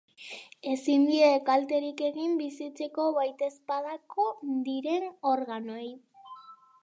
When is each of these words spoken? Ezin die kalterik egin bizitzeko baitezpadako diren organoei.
Ezin 0.75 1.03
die 1.09 1.27
kalterik 1.49 1.99
egin 2.07 2.31
bizitzeko 2.39 3.05
baitezpadako 3.19 4.27
diren 4.71 5.05
organoei. 5.35 5.87